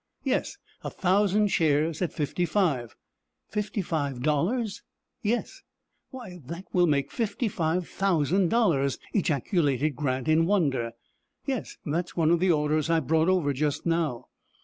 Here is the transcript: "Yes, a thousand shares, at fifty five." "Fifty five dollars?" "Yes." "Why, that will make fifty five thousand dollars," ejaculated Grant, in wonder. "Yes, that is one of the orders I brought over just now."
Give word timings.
"Yes, 0.23 0.57
a 0.83 0.89
thousand 0.89 1.49
shares, 1.49 2.01
at 2.01 2.11
fifty 2.11 2.43
five." 2.45 2.95
"Fifty 3.47 3.83
five 3.83 4.23
dollars?" 4.23 4.81
"Yes." 5.21 5.61
"Why, 6.09 6.39
that 6.47 6.65
will 6.73 6.87
make 6.87 7.11
fifty 7.11 7.47
five 7.47 7.87
thousand 7.87 8.49
dollars," 8.49 8.97
ejaculated 9.13 9.91
Grant, 9.95 10.27
in 10.27 10.47
wonder. 10.47 10.93
"Yes, 11.45 11.77
that 11.85 12.05
is 12.05 12.17
one 12.17 12.31
of 12.31 12.39
the 12.39 12.51
orders 12.51 12.89
I 12.89 12.99
brought 12.99 13.29
over 13.29 13.53
just 13.53 13.85
now." 13.85 14.25